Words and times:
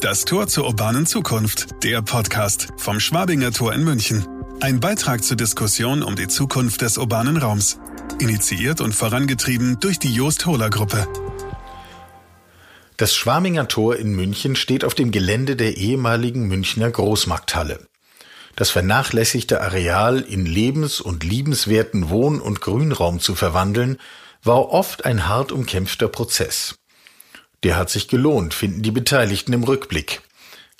Das 0.00 0.24
Tor 0.24 0.46
zur 0.46 0.66
urbanen 0.66 1.06
Zukunft, 1.06 1.82
der 1.82 2.02
Podcast 2.02 2.68
vom 2.76 3.00
Schwabinger 3.00 3.50
Tor 3.50 3.74
in 3.74 3.82
München. 3.82 4.24
Ein 4.60 4.78
Beitrag 4.78 5.24
zur 5.24 5.36
Diskussion 5.36 6.04
um 6.04 6.14
die 6.14 6.28
Zukunft 6.28 6.82
des 6.82 6.98
urbanen 6.98 7.36
Raums. 7.36 7.80
Initiiert 8.20 8.80
und 8.80 8.94
vorangetrieben 8.94 9.80
durch 9.80 9.98
die 9.98 10.14
Joost 10.14 10.46
Hohler 10.46 10.70
Gruppe. 10.70 11.08
Das 12.96 13.12
Schwabinger 13.16 13.66
Tor 13.66 13.96
in 13.96 14.14
München 14.14 14.54
steht 14.54 14.84
auf 14.84 14.94
dem 14.94 15.10
Gelände 15.10 15.56
der 15.56 15.76
ehemaligen 15.76 16.46
Münchner 16.46 16.88
Großmarkthalle. 16.88 17.88
Das 18.54 18.70
vernachlässigte 18.70 19.60
Areal 19.62 20.20
in 20.20 20.46
lebens- 20.46 21.00
und 21.00 21.24
liebenswerten 21.24 22.08
Wohn- 22.08 22.40
und 22.40 22.60
Grünraum 22.60 23.18
zu 23.18 23.34
verwandeln, 23.34 23.98
war 24.44 24.70
oft 24.70 25.04
ein 25.04 25.26
hart 25.26 25.50
umkämpfter 25.50 26.06
Prozess. 26.06 26.76
Der 27.64 27.76
hat 27.76 27.90
sich 27.90 28.08
gelohnt, 28.08 28.54
finden 28.54 28.82
die 28.82 28.90
Beteiligten 28.90 29.52
im 29.52 29.64
Rückblick. 29.64 30.20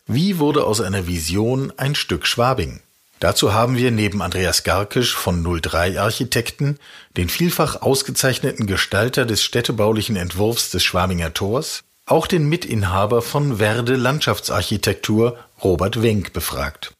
Wie 0.07 0.39
wurde 0.39 0.65
aus 0.65 0.81
einer 0.81 1.07
Vision 1.07 1.73
ein 1.77 1.95
Stück 1.95 2.27
Schwabing? 2.27 2.81
Dazu 3.21 3.53
haben 3.53 3.77
wir 3.77 3.91
neben 3.91 4.23
Andreas 4.23 4.63
Garkisch 4.63 5.15
von 5.15 5.43
03 5.45 6.01
Architekten, 6.01 6.79
den 7.17 7.29
vielfach 7.29 7.83
ausgezeichneten 7.83 8.67
Gestalter 8.67 9.27
des 9.27 9.43
städtebaulichen 9.43 10.15
Entwurfs 10.15 10.71
des 10.71 10.85
Schwabinger 10.85 11.35
Tors, 11.35 11.83
auch 12.07 12.29
den 12.29 12.49
Mitinhaber 12.49 13.21
von 13.21 13.59
Werde 13.59 13.97
Landschaftsarchitektur, 13.97 15.37
Robert 15.63 16.01
Wenk, 16.01 16.33
befragt. 16.33 16.95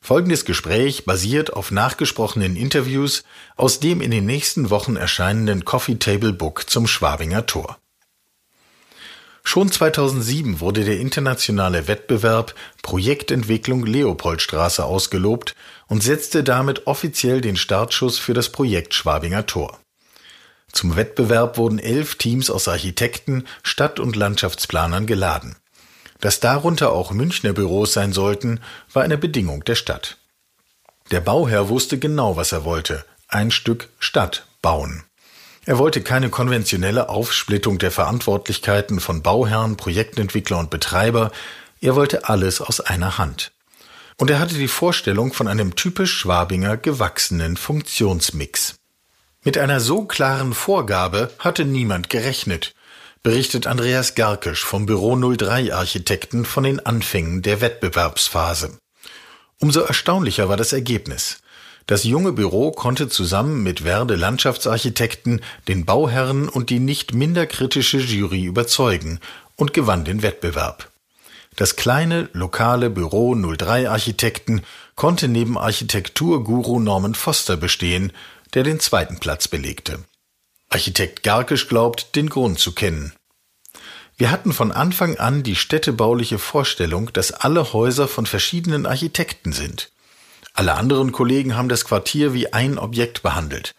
Folgendes 0.00 0.44
Gespräch 0.44 1.04
basiert 1.04 1.52
auf 1.52 1.72
nachgesprochenen 1.72 2.54
Interviews 2.54 3.24
aus 3.56 3.80
dem 3.80 4.00
in 4.00 4.12
den 4.12 4.24
nächsten 4.24 4.70
Wochen 4.70 4.94
erscheinenden 4.94 5.64
Coffee 5.64 5.96
Table 5.96 6.32
Book 6.32 6.70
zum 6.70 6.86
Schwabinger 6.86 7.46
Tor. 7.46 7.78
Schon 9.48 9.70
2007 9.70 10.58
wurde 10.58 10.84
der 10.84 10.98
internationale 10.98 11.86
Wettbewerb 11.86 12.52
Projektentwicklung 12.82 13.86
Leopoldstraße 13.86 14.84
ausgelobt 14.84 15.54
und 15.86 16.02
setzte 16.02 16.42
damit 16.42 16.88
offiziell 16.88 17.40
den 17.40 17.56
Startschuss 17.56 18.18
für 18.18 18.34
das 18.34 18.50
Projekt 18.50 18.92
Schwabinger 18.92 19.46
Tor. 19.46 19.78
Zum 20.72 20.96
Wettbewerb 20.96 21.58
wurden 21.58 21.78
elf 21.78 22.16
Teams 22.16 22.50
aus 22.50 22.66
Architekten, 22.66 23.46
Stadt- 23.62 24.00
und 24.00 24.16
Landschaftsplanern 24.16 25.06
geladen. 25.06 25.54
Dass 26.20 26.40
darunter 26.40 26.90
auch 26.90 27.12
Münchner 27.12 27.52
Büros 27.52 27.92
sein 27.92 28.12
sollten, 28.12 28.60
war 28.92 29.04
eine 29.04 29.16
Bedingung 29.16 29.62
der 29.62 29.76
Stadt. 29.76 30.18
Der 31.12 31.20
Bauherr 31.20 31.68
wusste 31.68 32.00
genau, 32.00 32.36
was 32.36 32.50
er 32.50 32.64
wollte. 32.64 33.04
Ein 33.28 33.52
Stück 33.52 33.90
Stadt 34.00 34.44
bauen. 34.60 35.04
Er 35.66 35.78
wollte 35.78 36.00
keine 36.00 36.30
konventionelle 36.30 37.10
Aufsplittung 37.10 37.78
der 37.78 37.90
Verantwortlichkeiten 37.90 39.00
von 39.00 39.22
Bauherren, 39.22 39.76
Projektentwickler 39.76 40.58
und 40.58 40.70
Betreiber. 40.70 41.30
Er 41.80 41.94
wollte 41.94 42.28
alles 42.28 42.60
aus 42.62 42.80
einer 42.80 43.18
Hand. 43.18 43.52
Und 44.16 44.30
er 44.30 44.38
hatte 44.38 44.54
die 44.54 44.68
Vorstellung 44.68 45.34
von 45.34 45.48
einem 45.48 45.76
typisch 45.76 46.14
Schwabinger 46.14 46.78
gewachsenen 46.78 47.58
Funktionsmix. 47.58 48.76
Mit 49.44 49.58
einer 49.58 49.80
so 49.80 50.04
klaren 50.06 50.54
Vorgabe 50.54 51.30
hatte 51.38 51.66
niemand 51.66 52.08
gerechnet 52.08 52.74
berichtet 53.26 53.66
Andreas 53.66 54.14
Garkisch 54.14 54.64
vom 54.64 54.86
Büro 54.86 55.16
03 55.16 55.74
Architekten 55.74 56.44
von 56.44 56.62
den 56.62 56.86
Anfängen 56.86 57.42
der 57.42 57.60
Wettbewerbsphase. 57.60 58.78
Umso 59.58 59.80
erstaunlicher 59.80 60.48
war 60.48 60.56
das 60.56 60.72
Ergebnis. 60.72 61.38
Das 61.86 62.02
junge 62.02 62.32
Büro 62.32 62.72
konnte 62.72 63.08
zusammen 63.08 63.62
mit 63.62 63.84
Werde 63.84 64.16
Landschaftsarchitekten 64.16 65.40
den 65.68 65.84
Bauherren 65.84 66.48
und 66.48 66.68
die 66.70 66.80
nicht 66.80 67.14
minder 67.14 67.46
kritische 67.46 67.98
Jury 67.98 68.44
überzeugen 68.44 69.20
und 69.54 69.72
gewann 69.72 70.04
den 70.04 70.22
Wettbewerb. 70.22 70.90
Das 71.54 71.76
kleine 71.76 72.28
lokale 72.32 72.90
Büro 72.90 73.34
03 73.34 73.88
Architekten 73.88 74.62
konnte 74.96 75.28
neben 75.28 75.56
Architekturguru 75.56 76.80
Norman 76.80 77.14
Foster 77.14 77.56
bestehen, 77.56 78.12
der 78.54 78.64
den 78.64 78.80
zweiten 78.80 79.18
Platz 79.18 79.46
belegte. 79.46 80.00
Architekt 80.68 81.22
Garkisch 81.22 81.68
glaubt, 81.68 82.16
den 82.16 82.28
Grund 82.28 82.58
zu 82.58 82.72
kennen. 82.72 83.12
Wir 84.16 84.30
hatten 84.30 84.52
von 84.52 84.72
Anfang 84.72 85.18
an 85.18 85.44
die 85.44 85.54
städtebauliche 85.54 86.38
Vorstellung, 86.38 87.12
dass 87.12 87.32
alle 87.32 87.72
Häuser 87.72 88.08
von 88.08 88.26
verschiedenen 88.26 88.86
Architekten 88.86 89.52
sind. 89.52 89.90
Alle 90.56 90.74
anderen 90.74 91.12
Kollegen 91.12 91.54
haben 91.54 91.68
das 91.68 91.84
Quartier 91.84 92.32
wie 92.32 92.54
ein 92.54 92.78
Objekt 92.78 93.22
behandelt. 93.22 93.74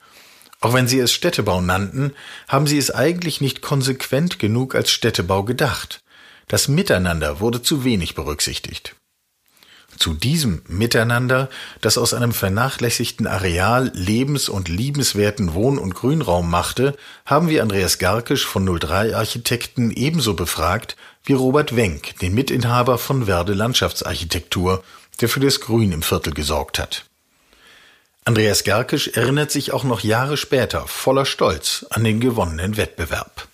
Auch 0.62 0.76
wenn 0.76 0.88
sie 0.88 1.00
es 1.00 1.12
Städtebau 1.12 1.60
nannten, 1.60 2.14
haben 2.48 2.68
sie 2.68 2.78
es 2.78 2.92
eigentlich 2.92 3.42
nicht 3.42 3.64
konsequent 3.64 4.38
genug 4.38 4.76
als 4.76 4.92
Städtebau 4.92 5.44
gedacht. 5.44 6.04
Das 6.48 6.68
Miteinander 6.68 7.40
wurde 7.40 7.64
zu 7.64 7.84
wenig 7.84 8.14
berücksichtigt. 8.14 8.96
Zu 9.98 10.14
diesem 10.14 10.62
Miteinander, 10.68 11.50
das 11.82 11.98
aus 11.98 12.14
einem 12.14 12.32
vernachlässigten 12.32 13.26
Areal 13.26 13.92
lebens- 13.96 14.48
und 14.48 14.70
liebenswerten 14.70 15.56
Wohn- 15.56 15.80
und 15.80 15.96
Grünraum 15.96 16.48
machte, 16.48 16.96
haben 17.26 17.50
wir 17.50 17.64
Andreas 17.64 17.98
Garkisch 17.98 18.46
von 18.46 18.68
03 18.68 19.16
Architekten 19.16 19.90
ebenso 19.90 20.36
befragt 20.36 20.96
wie 21.24 21.34
Robert 21.34 21.76
Wenk, 21.76 22.20
den 22.20 22.36
Mitinhaber 22.36 23.00
von 23.00 23.26
Werde 23.26 23.54
Landschaftsarchitektur, 23.54 24.84
der 25.22 25.30
für 25.30 25.40
das 25.40 25.60
Grün 25.60 25.92
im 25.92 26.04
Viertel 26.04 26.34
gesorgt 26.34 26.80
hat. 26.80 27.06
Andreas 28.26 28.64
Gerkisch 28.64 29.08
erinnert 29.10 29.52
sich 29.52 29.72
auch 29.72 29.84
noch 29.84 30.02
Jahre 30.02 30.36
später 30.36 30.86
voller 30.88 31.26
Stolz 31.26 31.86
an 31.90 32.04
den 32.04 32.20
gewonnenen 32.20 32.76
Wettbewerb. 32.76 33.48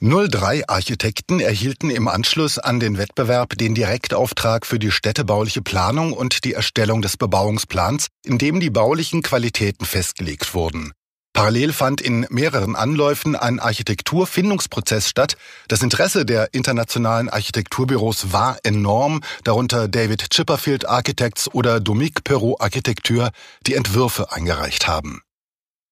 03 0.00 0.68
Architekten 0.68 1.40
erhielten 1.40 1.90
im 1.90 2.06
Anschluss 2.06 2.60
an 2.60 2.78
den 2.78 2.98
Wettbewerb 2.98 3.58
den 3.58 3.74
Direktauftrag 3.74 4.64
für 4.64 4.78
die 4.78 4.92
städtebauliche 4.92 5.60
Planung 5.60 6.12
und 6.12 6.44
die 6.44 6.52
Erstellung 6.52 7.02
des 7.02 7.16
Bebauungsplans, 7.16 8.06
in 8.24 8.38
dem 8.38 8.60
die 8.60 8.70
baulichen 8.70 9.22
Qualitäten 9.22 9.84
festgelegt 9.84 10.54
wurden. 10.54 10.92
Parallel 11.32 11.72
fand 11.72 12.00
in 12.00 12.26
mehreren 12.30 12.74
Anläufen 12.74 13.36
ein 13.36 13.60
Architekturfindungsprozess 13.60 15.08
statt. 15.08 15.36
Das 15.68 15.82
Interesse 15.82 16.26
der 16.26 16.52
internationalen 16.52 17.28
Architekturbüros 17.28 18.32
war 18.32 18.58
enorm, 18.64 19.20
darunter 19.44 19.88
David 19.88 20.30
Chipperfield 20.30 20.88
Architects 20.88 21.48
oder 21.54 21.80
Dominique 21.80 22.24
Perrault 22.24 22.60
Architektur, 22.60 23.30
die 23.66 23.74
Entwürfe 23.74 24.32
eingereicht 24.32 24.88
haben. 24.88 25.22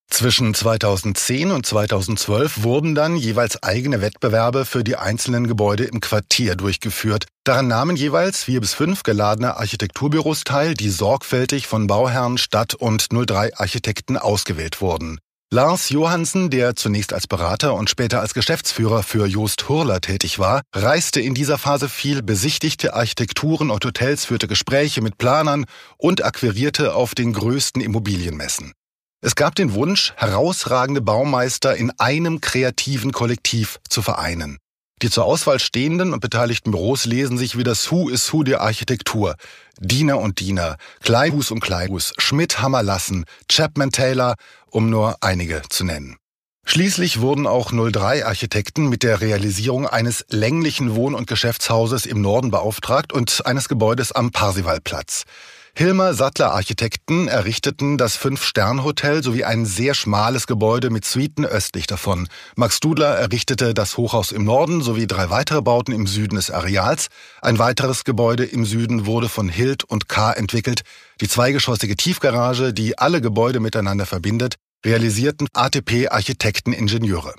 Zwischen 0.08 0.54
2010 0.54 1.50
und 1.50 1.66
2012 1.66 2.62
wurden 2.62 2.94
dann 2.94 3.16
jeweils 3.16 3.62
eigene 3.62 4.00
Wettbewerbe 4.00 4.64
für 4.64 4.84
die 4.84 4.96
einzelnen 4.96 5.46
Gebäude 5.46 5.84
im 5.84 6.00
Quartier 6.00 6.54
durchgeführt. 6.54 7.26
Daran 7.44 7.66
nahmen 7.66 7.96
jeweils 7.96 8.44
vier 8.44 8.60
bis 8.60 8.72
fünf 8.72 9.02
geladene 9.02 9.56
Architekturbüros 9.56 10.44
teil, 10.44 10.74
die 10.74 10.90
sorgfältig 10.90 11.66
von 11.66 11.86
Bauherren, 11.86 12.38
Stadt 12.38 12.74
und 12.74 13.08
03 13.10 13.56
Architekten 13.56 14.16
ausgewählt 14.16 14.80
wurden. 14.80 15.18
Lars 15.52 15.90
Johansen, 15.90 16.50
der 16.50 16.74
zunächst 16.74 17.12
als 17.12 17.28
Berater 17.28 17.74
und 17.74 17.88
später 17.88 18.20
als 18.20 18.34
Geschäftsführer 18.34 19.04
für 19.04 19.26
Joost 19.26 19.68
Hurler 19.68 20.00
tätig 20.00 20.40
war, 20.40 20.62
reiste 20.74 21.20
in 21.20 21.34
dieser 21.34 21.56
Phase 21.56 21.88
viel, 21.88 22.20
besichtigte 22.20 22.94
Architekturen 22.94 23.70
und 23.70 23.84
Hotels, 23.84 24.24
führte 24.24 24.48
Gespräche 24.48 25.02
mit 25.02 25.18
Planern 25.18 25.64
und 25.98 26.24
akquirierte 26.24 26.96
auf 26.96 27.14
den 27.14 27.32
größten 27.32 27.80
Immobilienmessen. 27.80 28.72
Es 29.20 29.36
gab 29.36 29.54
den 29.54 29.72
Wunsch, 29.72 30.14
herausragende 30.16 31.00
Baumeister 31.00 31.76
in 31.76 31.92
einem 31.96 32.40
kreativen 32.40 33.12
Kollektiv 33.12 33.78
zu 33.88 34.02
vereinen. 34.02 34.58
Die 35.02 35.10
zur 35.10 35.26
Auswahl 35.26 35.58
stehenden 35.58 36.14
und 36.14 36.20
beteiligten 36.20 36.70
Büros 36.70 37.04
lesen 37.04 37.36
sich 37.36 37.58
wie 37.58 37.64
das 37.64 37.90
Who 37.92 38.08
is 38.08 38.32
Who 38.32 38.44
der 38.44 38.62
Architektur. 38.62 39.36
Diener 39.78 40.18
und 40.18 40.40
Diener, 40.40 40.78
Kleinhus 41.02 41.50
und 41.50 41.60
Kleinhus, 41.60 42.14
Schmidt 42.16 42.62
Hammerlassen, 42.62 43.26
Chapman 43.46 43.92
Taylor, 43.92 44.36
um 44.70 44.88
nur 44.88 45.18
einige 45.20 45.60
zu 45.68 45.84
nennen. 45.84 46.16
Schließlich 46.64 47.20
wurden 47.20 47.46
auch 47.46 47.72
03 47.72 48.24
Architekten 48.24 48.88
mit 48.88 49.02
der 49.02 49.20
Realisierung 49.20 49.86
eines 49.86 50.24
länglichen 50.30 50.96
Wohn- 50.96 51.14
und 51.14 51.26
Geschäftshauses 51.26 52.06
im 52.06 52.22
Norden 52.22 52.50
beauftragt 52.50 53.12
und 53.12 53.44
eines 53.44 53.68
Gebäudes 53.68 54.12
am 54.12 54.32
Parsivalplatz. 54.32 55.24
Hilmer 55.78 56.14
Sattler 56.14 56.52
Architekten 56.52 57.28
errichteten 57.28 57.98
das 57.98 58.16
Fünf-Stern-Hotel 58.16 59.22
sowie 59.22 59.44
ein 59.44 59.66
sehr 59.66 59.92
schmales 59.92 60.46
Gebäude 60.46 60.88
mit 60.88 61.04
Suiten 61.04 61.44
östlich 61.44 61.86
davon. 61.86 62.28
Max 62.54 62.80
Dudler 62.80 63.14
errichtete 63.18 63.74
das 63.74 63.98
Hochhaus 63.98 64.32
im 64.32 64.44
Norden 64.44 64.80
sowie 64.80 65.06
drei 65.06 65.28
weitere 65.28 65.60
Bauten 65.60 65.92
im 65.92 66.06
Süden 66.06 66.36
des 66.36 66.50
Areals. 66.50 67.08
Ein 67.42 67.58
weiteres 67.58 68.04
Gebäude 68.04 68.46
im 68.46 68.64
Süden 68.64 69.04
wurde 69.04 69.28
von 69.28 69.50
Hild 69.50 69.84
und 69.84 70.08
K. 70.08 70.32
entwickelt. 70.32 70.80
Die 71.20 71.28
zweigeschossige 71.28 71.94
Tiefgarage, 71.94 72.72
die 72.72 72.96
alle 72.96 73.20
Gebäude 73.20 73.60
miteinander 73.60 74.06
verbindet, 74.06 74.54
realisierten 74.82 75.46
ATP 75.52 76.08
Architekten 76.08 76.72
Ingenieure. 76.72 77.34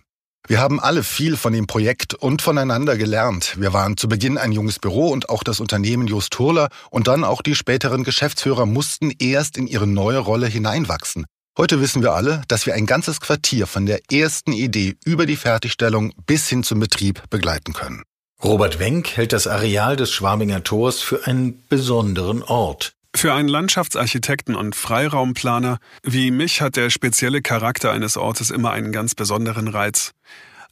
Wir 0.49 0.61
haben 0.61 0.79
alle 0.79 1.03
viel 1.03 1.35
von 1.35 1.51
dem 1.51 1.67
Projekt 1.67 2.13
und 2.13 2.41
voneinander 2.41 2.95
gelernt. 2.95 3.59
Wir 3.59 3.73
waren 3.73 3.97
zu 3.97 4.07
Beginn 4.07 4.37
ein 4.37 4.53
junges 4.53 4.79
Büro 4.79 5.09
und 5.09 5.27
auch 5.27 5.43
das 5.43 5.59
Unternehmen 5.59 6.07
Just 6.07 6.39
Hurler 6.39 6.69
und 6.89 7.09
dann 7.09 7.25
auch 7.25 7.41
die 7.41 7.53
späteren 7.53 8.05
Geschäftsführer 8.05 8.65
mussten 8.65 9.11
erst 9.19 9.57
in 9.57 9.67
ihre 9.67 9.87
neue 9.87 10.19
Rolle 10.19 10.47
hineinwachsen. 10.47 11.25
Heute 11.57 11.81
wissen 11.81 12.01
wir 12.01 12.13
alle, 12.13 12.43
dass 12.47 12.65
wir 12.65 12.75
ein 12.75 12.85
ganzes 12.85 13.19
Quartier 13.19 13.67
von 13.67 13.85
der 13.85 13.99
ersten 14.09 14.53
Idee 14.53 14.95
über 15.03 15.25
die 15.25 15.35
Fertigstellung 15.35 16.13
bis 16.25 16.47
hin 16.47 16.63
zum 16.63 16.79
Betrieb 16.79 17.29
begleiten 17.29 17.73
können. 17.73 18.03
Robert 18.41 18.79
Wenck 18.79 19.17
hält 19.17 19.33
das 19.33 19.47
Areal 19.47 19.97
des 19.97 20.11
Schwabinger 20.11 20.63
Tors 20.63 21.01
für 21.01 21.27
einen 21.27 21.61
besonderen 21.67 22.41
Ort. 22.41 22.93
Für 23.17 23.33
einen 23.33 23.49
Landschaftsarchitekten 23.49 24.53
und 24.53 24.75
Freiraumplaner 24.75 25.79
wie 26.03 26.29
mich 26.29 26.61
hat 26.61 26.75
der 26.75 26.91
spezielle 26.91 27.41
Charakter 27.41 27.91
eines 27.91 28.15
Ortes 28.15 28.51
immer 28.51 28.69
einen 28.69 28.91
ganz 28.91 29.15
besonderen 29.15 29.67
Reiz. 29.67 30.11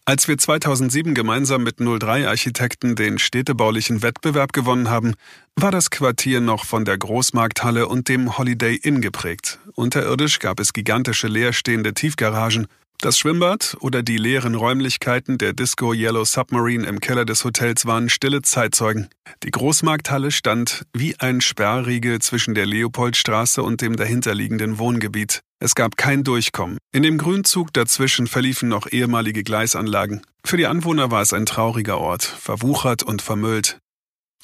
Als 0.06 0.28
wir 0.28 0.38
2007 0.38 1.16
gemeinsam 1.16 1.64
mit 1.64 1.78
03 1.80 2.28
Architekten 2.28 2.96
den 2.96 3.18
städtebaulichen 3.18 4.04
Wettbewerb 4.04 4.54
gewonnen 4.54 4.92
haben, 4.92 5.16
war 5.56 5.72
das 5.72 5.90
Quartier 5.90 6.40
noch 6.40 6.66
von 6.66 6.86
der 6.86 7.00
Großmarkthalle 7.00 7.88
und 7.88 8.10
dem 8.10 8.38
Holiday 8.38 8.76
Inn 8.76 9.02
geprägt. 9.02 9.58
Unterirdisch 9.74 10.38
gab 10.38 10.60
es 10.60 10.72
gigantische 10.72 11.28
leerstehende 11.28 11.96
Tiefgaragen 11.96 12.68
das 13.00 13.18
Schwimmbad 13.18 13.78
oder 13.82 14.04
die 14.04 14.18
leeren 14.18 14.56
Räumlichkeiten 14.56 15.38
der 15.38 15.54
Disco 15.54 15.94
Yellow 15.94 16.26
Submarine 16.26 16.86
im 16.88 17.00
Keller 17.00 17.26
des 17.26 17.44
Hotels 17.44 17.86
waren 17.86 18.10
stille 18.10 18.42
Zeitzeugen. 18.42 19.10
Die 19.44 19.52
Großmarkthalle 19.52 20.32
stand 20.32 20.86
wie 20.94 21.16
ein 21.20 21.42
Sperrriegel 21.42 22.20
zwischen 22.20 22.56
der 22.56 22.66
Leopoldstraße 22.66 23.62
und 23.62 23.82
dem 23.82 23.96
dahinterliegenden 23.96 24.78
Wohngebiet. 24.80 25.42
Es 25.60 25.76
gab 25.76 25.98
kein 25.98 26.24
Durchkommen. 26.24 26.78
In 26.92 27.04
dem 27.04 27.18
Grünzug 27.18 27.74
dazwischen 27.74 28.28
verliefen 28.28 28.70
noch 28.70 28.92
ehemalige 28.92 29.44
Gleisanlagen. 29.44 30.22
Für 30.46 30.58
die 30.58 30.68
Anwohner 30.68 31.12
war 31.12 31.22
es 31.22 31.34
ein 31.34 31.46
trauriger 31.46 32.00
Ort, 32.00 32.24
verwuchert 32.24 33.04
und 33.04 33.22
vermüllt. 33.22 33.80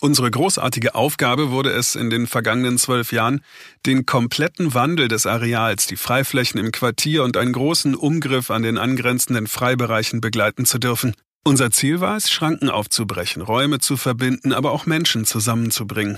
Unsere 0.03 0.31
großartige 0.31 0.95
Aufgabe 0.95 1.51
wurde 1.51 1.69
es 1.69 1.94
in 1.94 2.09
den 2.09 2.25
vergangenen 2.25 2.80
zwölf 2.80 3.12
Jahren, 3.12 3.42
den 3.86 4.07
kompletten 4.07 4.74
Wandel 4.74 5.07
des 5.07 5.27
Areals, 5.27 5.86
die 5.86 5.95
Freiflächen 5.95 6.59
im 6.59 6.71
Quartier 6.71 7.24
und 7.24 7.38
einen 7.38 7.53
großen 7.53 7.94
Umgriff 7.94 8.50
an 8.50 8.63
den 8.63 8.80
angrenzenden 8.80 9.45
Freibereichen 9.45 10.19
begleiten 10.19 10.65
zu 10.65 10.80
dürfen. 10.80 11.13
Unser 11.44 11.69
Ziel 11.69 12.00
war 12.00 12.18
es, 12.18 12.31
Schranken 12.31 12.71
aufzubrechen, 12.71 13.44
Räume 13.44 13.77
zu 13.77 13.95
verbinden, 13.95 14.53
aber 14.53 14.71
auch 14.71 14.88
Menschen 14.88 15.24
zusammenzubringen. 15.24 16.18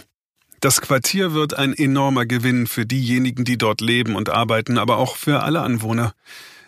Das 0.62 0.80
Quartier 0.80 1.34
wird 1.34 1.54
ein 1.54 1.74
enormer 1.74 2.26
Gewinn 2.26 2.68
für 2.68 2.86
diejenigen, 2.86 3.44
die 3.44 3.58
dort 3.58 3.82
leben 3.82 4.16
und 4.16 4.30
arbeiten, 4.30 4.78
aber 4.78 4.98
auch 4.98 5.18
für 5.18 5.44
alle 5.44 5.60
Anwohner. 5.60 6.14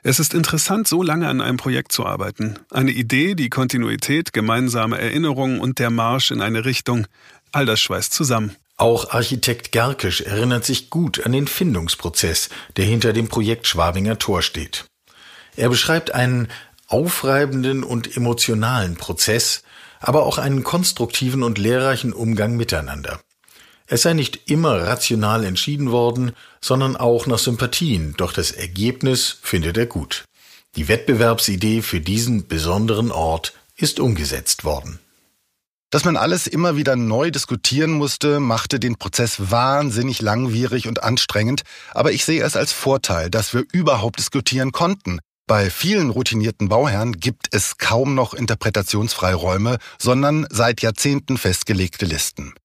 Es 0.07 0.19
ist 0.19 0.35
interessant, 0.35 0.87
so 0.87 1.01
lange 1.01 1.27
an 1.27 1.41
einem 1.41 1.57
Projekt 1.57 1.91
zu 1.91 2.05
arbeiten. 2.05 2.59
Eine 2.69 2.91
Idee, 2.91 3.33
die 3.33 3.49
Kontinuität, 3.49 4.33
gemeinsame 4.33 5.01
Erinnerungen 5.01 5.59
und 5.59 5.79
der 5.79 5.89
Marsch 5.89 6.29
in 6.29 6.43
eine 6.43 6.63
Richtung. 6.63 7.07
All 7.51 7.65
das 7.65 7.79
schweißt 7.79 8.13
zusammen. 8.13 8.55
Auch 8.77 9.09
Architekt 9.09 9.71
Gerkisch 9.71 10.21
erinnert 10.21 10.63
sich 10.63 10.91
gut 10.91 11.25
an 11.25 11.31
den 11.31 11.47
Findungsprozess, 11.47 12.49
der 12.77 12.85
hinter 12.85 13.13
dem 13.13 13.29
Projekt 13.29 13.65
Schwabinger 13.65 14.19
Tor 14.19 14.43
steht. 14.43 14.85
Er 15.55 15.69
beschreibt 15.69 16.13
einen 16.13 16.49
aufreibenden 16.85 17.83
und 17.83 18.15
emotionalen 18.15 18.97
Prozess, 18.97 19.63
aber 19.99 20.27
auch 20.27 20.37
einen 20.37 20.63
konstruktiven 20.63 21.41
und 21.41 21.57
lehrreichen 21.57 22.13
Umgang 22.13 22.57
miteinander. 22.57 23.21
Es 23.87 24.01
sei 24.01 24.13
nicht 24.13 24.49
immer 24.49 24.81
rational 24.81 25.43
entschieden 25.43 25.91
worden, 25.91 26.31
sondern 26.59 26.95
auch 26.95 27.27
nach 27.27 27.37
Sympathien, 27.37 28.15
doch 28.17 28.33
das 28.33 28.51
Ergebnis 28.51 29.37
findet 29.41 29.77
er 29.77 29.85
gut. 29.85 30.25
Die 30.75 30.87
Wettbewerbsidee 30.87 31.81
für 31.81 32.01
diesen 32.01 32.47
besonderen 32.47 33.11
Ort 33.11 33.53
ist 33.77 33.99
umgesetzt 33.99 34.63
worden. 34.63 34.99
Dass 35.91 36.03
man 36.03 36.17
alles 36.17 36.47
immer 36.47 36.75
wieder 36.75 36.95
neu 36.95 37.31
diskutieren 37.31 37.91
musste, 37.91 38.39
machte 38.39 38.79
den 38.79 38.97
Prozess 38.97 39.51
wahnsinnig 39.51 40.21
langwierig 40.21 40.87
und 40.87 41.03
anstrengend, 41.03 41.61
aber 41.91 42.11
ich 42.11 42.25
sehe 42.25 42.43
es 42.43 42.57
als 42.57 42.73
Vorteil, 42.73 43.29
dass 43.29 43.53
wir 43.53 43.63
überhaupt 43.71 44.19
diskutieren 44.19 44.71
konnten. 44.71 45.19
Bei 45.47 45.69
vielen 45.69 46.09
routinierten 46.09 46.69
Bauherren 46.69 47.19
gibt 47.19 47.47
es 47.51 47.77
kaum 47.77 48.15
noch 48.15 48.33
Interpretationsfreiräume, 48.33 49.77
sondern 49.99 50.47
seit 50.49 50.81
Jahrzehnten 50.81 51.37
festgelegte 51.37 52.05
Listen. 52.05 52.55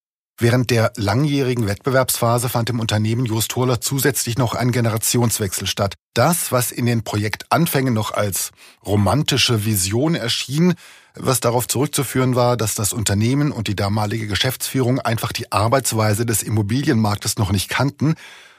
Während 0.42 0.70
der 0.70 0.94
langjährigen 0.96 1.66
Wettbewerbsphase 1.66 2.48
fand 2.48 2.70
im 2.70 2.80
Unternehmen 2.80 3.26
Jost 3.26 3.54
Horler 3.56 3.82
zusätzlich 3.82 4.38
noch 4.38 4.54
ein 4.54 4.72
Generationswechsel 4.72 5.66
statt. 5.66 5.96
Das, 6.14 6.50
was 6.50 6.72
in 6.72 6.86
den 6.86 7.04
Projektanfängen 7.04 7.92
noch 7.92 8.12
als 8.12 8.50
romantische 8.86 9.66
Vision 9.66 10.14
erschien, 10.14 10.72
was 11.14 11.40
darauf 11.40 11.68
zurückzuführen 11.68 12.36
war, 12.36 12.56
dass 12.56 12.74
das 12.74 12.94
Unternehmen 12.94 13.52
und 13.52 13.68
die 13.68 13.76
damalige 13.76 14.28
Geschäftsführung 14.28 14.98
einfach 14.98 15.32
die 15.32 15.52
Arbeitsweise 15.52 16.24
des 16.24 16.42
Immobilienmarktes 16.42 17.36
noch 17.36 17.52
nicht 17.52 17.68
kannten, 17.68 18.14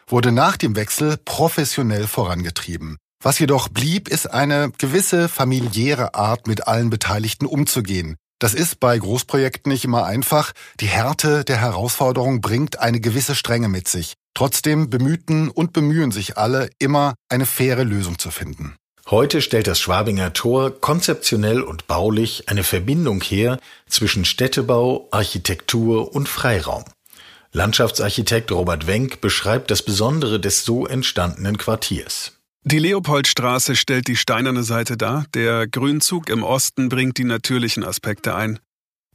wurde 0.06 0.32
nach 0.32 0.58
dem 0.58 0.76
Wechsel 0.76 1.18
professionell 1.26 2.06
vorangetrieben. 2.06 2.98
Was 3.24 3.40
jedoch 3.40 3.70
blieb, 3.70 4.08
ist 4.08 4.28
eine 4.32 4.72
gewisse 4.78 5.28
familiäre 5.28 6.14
Art, 6.14 6.46
mit 6.46 6.68
allen 6.68 6.92
Beteiligten 6.92 7.48
umzugehen. 7.48 8.18
Das 8.42 8.56
ist 8.56 8.80
bei 8.80 8.98
Großprojekten 8.98 9.72
nicht 9.72 9.86
immer 9.86 10.06
einfach. 10.06 10.54
Die 10.80 10.88
Härte 10.88 11.46
der 11.46 11.58
Herausforderung 11.58 12.42
bringt 12.42 12.80
eine 12.80 13.00
gewisse 13.00 13.36
Strenge 13.36 13.70
mit 13.70 13.88
sich. 13.88 14.16
Trotzdem 14.34 14.90
bemühten 14.90 15.52
und 15.52 15.74
bemühen 15.74 16.10
sich 16.12 16.40
alle, 16.40 16.72
immer 16.80 17.14
eine 17.30 17.46
faire 17.46 17.84
Lösung 17.84 18.18
zu 18.18 18.32
finden. 18.32 18.76
Heute 19.12 19.44
stellt 19.44 19.68
das 19.68 19.80
Schwabinger 19.80 20.34
Tor 20.34 20.72
konzeptionell 20.72 21.62
und 21.62 21.86
baulich 21.86 22.50
eine 22.50 22.64
Verbindung 22.64 23.22
her 23.22 23.60
zwischen 23.88 24.26
Städtebau, 24.26 25.08
Architektur 25.12 26.16
und 26.16 26.28
Freiraum. 26.28 26.86
Landschaftsarchitekt 27.52 28.52
Robert 28.52 28.88
Wenck 28.88 29.22
beschreibt 29.22 29.70
das 29.70 29.84
Besondere 29.84 30.40
des 30.40 30.66
so 30.66 30.88
entstandenen 30.88 31.60
Quartiers. 31.60 32.41
Die 32.64 32.78
Leopoldstraße 32.78 33.76
stellt 33.76 34.08
die 34.08 34.16
steinerne 34.16 34.62
Seite 34.62 34.96
dar, 34.96 35.26
der 35.34 35.68
Grünzug 35.68 36.30
im 36.30 36.44
Osten 36.44 36.90
bringt 36.90 37.18
die 37.18 37.24
natürlichen 37.24 37.84
Aspekte 37.84 38.36
ein. 38.36 38.60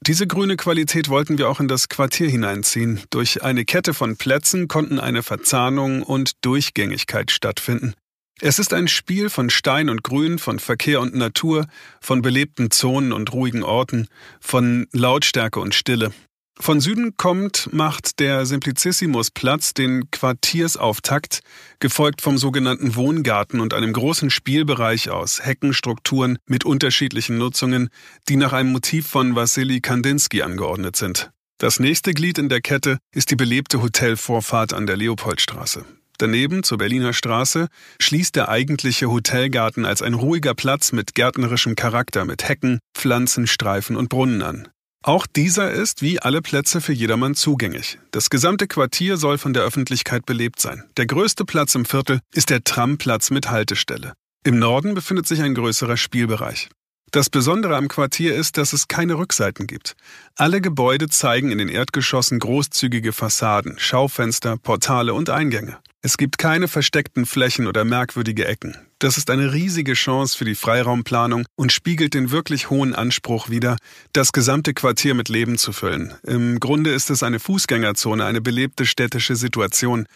Diese 0.01 0.27
grüne 0.27 0.57
Qualität 0.57 1.09
wollten 1.09 1.39
wir 1.39 1.49
auch 1.49 1.61
in 1.61 1.69
das 1.69 1.89
Quartier 1.89 2.29
hineinziehen. 2.29 3.01
Durch 3.11 3.45
eine 3.45 3.65
Kette 3.65 3.95
von 3.95 4.17
Plätzen 4.17 4.67
konnten 4.67 4.99
eine 4.99 5.23
Verzahnung 5.23 6.03
und 6.03 6.45
Durchgängigkeit 6.45 7.31
stattfinden. 7.31 7.95
Es 8.41 8.59
ist 8.59 8.75
ein 8.75 8.89
Spiel 8.89 9.31
von 9.31 9.49
Stein 9.49 9.89
und 9.89 10.03
Grün, 10.03 10.39
von 10.39 10.59
Verkehr 10.59 11.01
und 11.01 11.15
Natur, 11.15 11.67
von 12.01 12.23
belebten 12.23 12.71
Zonen 12.71 13.13
und 13.13 13.33
ruhigen 13.33 13.63
Orten, 13.63 14.09
von 14.41 14.89
Lautstärke 14.93 15.61
und 15.61 15.75
Stille. 15.75 16.13
Von 16.59 16.81
Süden 16.81 17.17
kommt, 17.17 17.69
macht 17.73 18.19
der 18.19 18.47
Simplicissimus 18.47 19.31
Platz 19.31 19.75
den 19.75 20.11
Quartiersauftakt, 20.11 21.41
gefolgt 21.81 22.23
vom 22.23 22.39
sogenannten 22.39 22.97
Wohngarten 22.97 23.61
und 23.61 23.75
einem 23.75 23.93
großen 23.93 24.31
Spielbereich 24.31 25.11
aus 25.11 25.45
Heckenstrukturen 25.45 26.39
mit 26.47 26.65
unterschiedlichen 26.65 27.37
Nutzungen, 27.37 27.91
die 28.29 28.37
nach 28.37 28.55
einem 28.55 28.73
Motiv 28.73 29.07
von 29.07 29.37
Wassili 29.37 29.81
Kandinsky 29.81 30.43
angeordnet 30.43 30.97
sind. 30.97 31.31
Das 31.59 31.79
nächste 31.79 32.15
Glied 32.15 32.39
in 32.39 32.49
der 32.49 32.63
Kette 32.63 32.99
ist 33.15 33.31
die 33.31 33.37
belebte 33.37 33.83
Hotelvorfahrt 33.83 34.73
an 34.73 34.87
der 34.87 34.97
Leopoldstraße. 34.97 35.85
Daneben, 36.19 36.63
zur 36.63 36.79
Berliner 36.79 37.13
Straße, 37.13 37.69
schließt 38.01 38.35
der 38.35 38.49
eigentliche 38.49 39.11
Hotelgarten 39.11 39.85
als 39.85 40.01
ein 40.01 40.15
ruhiger 40.15 40.55
Platz 40.55 40.93
mit 40.93 41.15
gärtnerischem 41.15 41.77
Charakter 41.77 42.25
mit 42.25 42.49
Hecken, 42.49 42.79
Pflanzen, 42.95 43.47
Streifen 43.47 43.97
und 43.97 44.09
Brunnen 44.09 44.43
an. 44.43 44.69
Auch 45.07 45.29
dieser 45.29 45.71
ist 45.71 46.03
wie 46.03 46.19
alle 46.19 46.43
Plätze 46.43 46.81
für 46.81 46.93
jedermann 46.93 47.37
zugänglich. 47.37 48.01
Das 48.11 48.29
gesamte 48.29 48.67
Quartier 48.67 49.17
soll 49.19 49.39
von 49.39 49.53
der 49.53 49.63
Öffentlichkeit 49.63 50.27
belebt 50.27 50.61
sein. 50.61 50.83
Der 50.97 51.07
größte 51.07 51.45
Platz 51.45 51.77
im 51.77 51.85
Viertel 51.85 52.19
ist 52.35 52.51
der 52.51 52.65
Tramplatz 52.65 53.31
mit 53.31 53.49
Haltestelle. 53.49 54.15
Im 54.43 54.59
Norden 54.59 54.95
befindet 54.95 55.29
sich 55.29 55.43
ein 55.43 55.55
größerer 55.55 55.97
Spielbereich. 55.97 56.71
Das 57.13 57.31
Besondere 57.31 57.77
am 57.77 57.87
Quartier 57.87 58.35
ist, 58.35 58.59
dass 58.59 58.73
es 58.73 58.89
keine 58.89 59.17
Rückseiten 59.17 59.69
gibt. 59.69 59.95
Alle 60.35 60.61
Gebäude 60.61 61.07
zeigen 61.09 61.53
in 61.53 61.59
den 61.59 61.69
Erdgeschossen 61.69 62.41
großzügige 62.41 63.13
Fassaden, 63.13 63.79
Schaufenster, 63.79 64.57
Portale 64.57 65.15
und 65.15 65.31
Eingänge. 65.31 65.79
Es 66.03 66.17
gibt 66.17 66.37
keine 66.37 66.67
versteckten 66.67 67.27
Flächen 67.27 67.69
oder 67.69 67.85
merkwürdige 67.85 68.49
Ecken. 68.49 68.77
Das 68.99 69.19
ist 69.19 69.29
eine 69.29 69.53
riesige 69.53 69.93
Chance 69.93 70.39
für 70.39 70.47
die 70.47 70.55
Freiraumplanung 70.55 71.45
und 71.55 71.71
spiegelt 71.71 72.15
den 72.15 72.31
wirklich 72.31 72.71
hohen 72.71 72.95
Anspruch 72.95 73.51
wider, 73.51 73.77
das 74.15 74.33
gesamte 74.33 74.73
Quartier 74.73 75.15
mit 75.15 75.29
Leben 75.29 75.59
zu 75.59 75.73
füllen. 75.73 76.15
Im 76.27 76.61
Grunde 76.61 76.93
ist 76.93 77.11
es 77.11 77.23
eine 77.23 77.39
Fußgängerzone, 77.39 78.25
eine 78.25 78.41
belebte 78.41 78.87
städtische 78.87 79.37
Situation. 79.37 80.07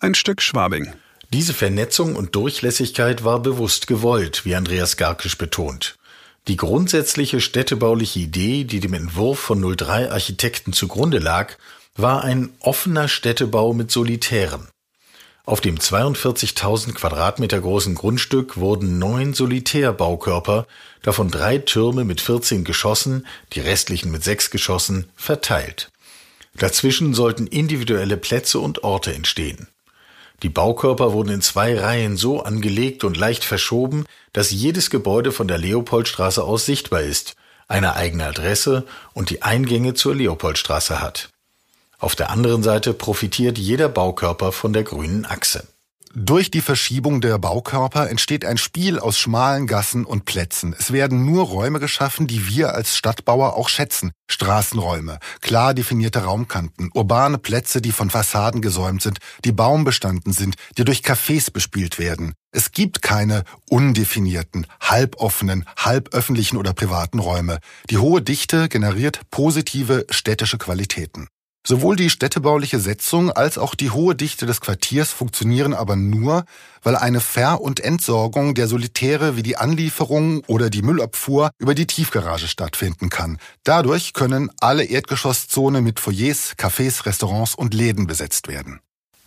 Ein 0.00 0.16
Stück 0.16 0.42
Schwabing. 0.42 0.92
Diese 1.32 1.54
Vernetzung 1.54 2.16
und 2.16 2.34
Durchlässigkeit 2.34 3.22
war 3.22 3.40
bewusst 3.40 3.86
gewollt, 3.86 4.44
wie 4.44 4.56
Andreas 4.56 4.96
Garkisch 4.96 5.38
betont. 5.38 5.96
Die 6.48 6.56
grundsätzliche 6.56 7.40
städtebauliche 7.40 8.18
Idee, 8.18 8.64
die 8.64 8.80
dem 8.80 8.94
Entwurf 8.94 9.38
von 9.38 9.62
03 9.76 10.10
Architekten 10.10 10.72
zugrunde 10.72 11.18
lag, 11.18 11.52
war 11.96 12.24
ein 12.24 12.50
offener 12.58 13.06
Städtebau 13.06 13.72
mit 13.72 13.92
Solitären. 13.92 14.68
Auf 15.46 15.60
dem 15.60 15.76
42.000 15.76 16.94
Quadratmeter 16.94 17.60
großen 17.60 17.94
Grundstück 17.94 18.56
wurden 18.56 18.98
neun 18.98 19.34
Solitärbaukörper, 19.34 20.66
davon 21.02 21.30
drei 21.30 21.58
Türme 21.58 22.04
mit 22.04 22.22
14 22.22 22.64
Geschossen, 22.64 23.26
die 23.52 23.60
restlichen 23.60 24.10
mit 24.10 24.24
sechs 24.24 24.50
Geschossen, 24.50 25.10
verteilt. 25.16 25.90
Dazwischen 26.56 27.12
sollten 27.12 27.46
individuelle 27.46 28.16
Plätze 28.16 28.58
und 28.58 28.84
Orte 28.84 29.12
entstehen. 29.12 29.68
Die 30.42 30.48
Baukörper 30.48 31.12
wurden 31.12 31.30
in 31.30 31.42
zwei 31.42 31.78
Reihen 31.78 32.16
so 32.16 32.42
angelegt 32.42 33.04
und 33.04 33.18
leicht 33.18 33.44
verschoben, 33.44 34.06
dass 34.32 34.50
jedes 34.50 34.88
Gebäude 34.88 35.30
von 35.30 35.46
der 35.46 35.58
Leopoldstraße 35.58 36.42
aus 36.42 36.64
sichtbar 36.64 37.02
ist, 37.02 37.36
eine 37.68 37.96
eigene 37.96 38.24
Adresse 38.24 38.86
und 39.12 39.28
die 39.28 39.42
Eingänge 39.42 39.92
zur 39.92 40.14
Leopoldstraße 40.14 41.02
hat. 41.02 41.33
Auf 42.04 42.16
der 42.16 42.28
anderen 42.28 42.62
Seite 42.62 42.92
profitiert 42.92 43.56
jeder 43.56 43.88
Baukörper 43.88 44.52
von 44.52 44.74
der 44.74 44.82
grünen 44.82 45.24
Achse. 45.24 45.66
Durch 46.14 46.50
die 46.50 46.60
Verschiebung 46.60 47.22
der 47.22 47.38
Baukörper 47.38 48.10
entsteht 48.10 48.44
ein 48.44 48.58
Spiel 48.58 48.98
aus 48.98 49.18
schmalen 49.18 49.66
Gassen 49.66 50.04
und 50.04 50.26
Plätzen. 50.26 50.76
Es 50.78 50.92
werden 50.92 51.24
nur 51.24 51.44
Räume 51.44 51.80
geschaffen, 51.80 52.26
die 52.26 52.46
wir 52.46 52.74
als 52.74 52.98
Stadtbauer 52.98 53.56
auch 53.56 53.70
schätzen. 53.70 54.12
Straßenräume, 54.30 55.18
klar 55.40 55.72
definierte 55.72 56.24
Raumkanten, 56.24 56.90
urbane 56.92 57.38
Plätze, 57.38 57.80
die 57.80 57.92
von 57.92 58.10
Fassaden 58.10 58.60
gesäumt 58.60 59.00
sind, 59.00 59.18
die 59.46 59.52
baumbestanden 59.52 60.34
sind, 60.34 60.56
die 60.76 60.84
durch 60.84 61.00
Cafés 61.00 61.50
bespielt 61.50 61.98
werden. 61.98 62.34
Es 62.52 62.72
gibt 62.72 63.00
keine 63.00 63.44
undefinierten, 63.70 64.66
halboffenen, 64.78 65.64
halböffentlichen 65.78 66.58
oder 66.58 66.74
privaten 66.74 67.18
Räume. 67.18 67.60
Die 67.88 67.96
hohe 67.96 68.20
Dichte 68.20 68.68
generiert 68.68 69.22
positive 69.30 70.04
städtische 70.10 70.58
Qualitäten. 70.58 71.28
Sowohl 71.66 71.96
die 71.96 72.10
städtebauliche 72.10 72.78
Setzung 72.78 73.30
als 73.30 73.56
auch 73.56 73.74
die 73.74 73.90
hohe 73.90 74.14
Dichte 74.14 74.44
des 74.44 74.60
Quartiers 74.60 75.12
funktionieren 75.12 75.72
aber 75.72 75.96
nur, 75.96 76.44
weil 76.82 76.94
eine 76.94 77.20
Ver- 77.20 77.62
und 77.62 77.80
Entsorgung 77.80 78.54
der 78.54 78.68
Solitäre 78.68 79.36
wie 79.36 79.42
die 79.42 79.56
Anlieferung 79.56 80.44
oder 80.46 80.68
die 80.68 80.82
Müllabfuhr 80.82 81.50
über 81.58 81.74
die 81.74 81.86
Tiefgarage 81.86 82.48
stattfinden 82.48 83.08
kann. 83.08 83.38
Dadurch 83.62 84.12
können 84.12 84.50
alle 84.60 84.84
Erdgeschosszone 84.84 85.80
mit 85.80 86.00
Foyers, 86.00 86.52
Cafés, 86.58 87.06
Restaurants 87.06 87.54
und 87.54 87.72
Läden 87.72 88.06
besetzt 88.06 88.46
werden. 88.46 88.80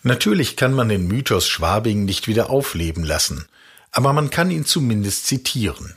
Natürlich 0.03 0.55
kann 0.55 0.73
man 0.73 0.89
den 0.89 1.07
Mythos 1.07 1.47
Schwabing 1.47 2.05
nicht 2.05 2.27
wieder 2.27 2.51
aufleben 2.51 3.03
lassen, 3.03 3.47
aber 3.91 4.13
man 4.13 4.29
kann 4.29 4.51
ihn 4.51 4.63
zumindest 4.63 5.25
zitieren. 5.25 5.95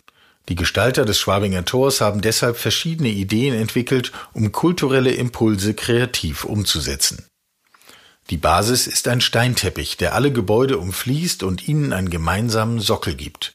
Die 0.50 0.56
Gestalter 0.56 1.04
des 1.04 1.16
Schwabinger 1.16 1.64
Tors 1.64 2.00
haben 2.00 2.22
deshalb 2.22 2.56
verschiedene 2.56 3.08
Ideen 3.08 3.54
entwickelt, 3.54 4.10
um 4.32 4.50
kulturelle 4.50 5.12
Impulse 5.12 5.74
kreativ 5.74 6.42
umzusetzen. 6.42 7.24
Die 8.30 8.36
Basis 8.36 8.88
ist 8.88 9.06
ein 9.06 9.20
Steinteppich, 9.20 9.96
der 9.96 10.12
alle 10.12 10.32
Gebäude 10.32 10.78
umfließt 10.78 11.44
und 11.44 11.68
ihnen 11.68 11.92
einen 11.92 12.10
gemeinsamen 12.10 12.80
Sockel 12.80 13.14
gibt. 13.14 13.54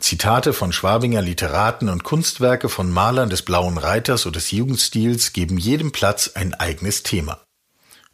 Zitate 0.00 0.52
von 0.52 0.72
Schwabinger 0.72 1.22
Literaten 1.22 1.88
und 1.88 2.02
Kunstwerke 2.02 2.68
von 2.68 2.90
Malern 2.90 3.30
des 3.30 3.42
Blauen 3.42 3.78
Reiters 3.78 4.26
oder 4.26 4.40
des 4.40 4.50
Jugendstils 4.50 5.32
geben 5.32 5.58
jedem 5.58 5.92
Platz 5.92 6.32
ein 6.34 6.54
eigenes 6.54 7.04
Thema. 7.04 7.38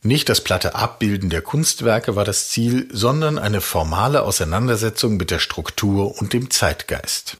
Nicht 0.02 0.28
das 0.28 0.44
platte 0.44 0.75
Abbilden 0.75 1.30
der 1.30 1.40
Kunstwerke 1.40 2.14
war 2.14 2.26
das 2.26 2.50
Ziel, 2.50 2.90
sondern 2.92 3.38
eine 3.38 3.62
formale 3.62 4.23
Auseinandersetzung 4.23 5.16
mit 5.16 5.30
der 5.30 5.38
Struktur 5.38 6.18
und 6.20 6.35
dem 6.35 6.50
Zeitgeist. 6.50 7.38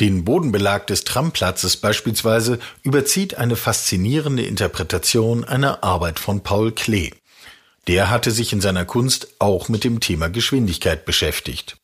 Den 0.00 0.24
Bodenbelag 0.24 0.88
des 0.88 1.04
Tramplatzes 1.04 1.76
beispielsweise 1.76 2.58
überzieht 2.82 3.36
eine 3.36 3.54
faszinierende 3.54 4.42
Interpretation 4.42 5.44
einer 5.44 5.84
Arbeit 5.84 6.18
von 6.18 6.42
Paul 6.42 6.72
Klee. 6.72 7.12
Der 7.86 8.10
hatte 8.10 8.32
sich 8.32 8.52
in 8.52 8.60
seiner 8.60 8.84
Kunst 8.86 9.28
auch 9.38 9.68
mit 9.68 9.84
dem 9.84 10.00
Thema 10.00 10.28
Geschwindigkeit 10.28 11.04
beschäftigt. 11.04 11.76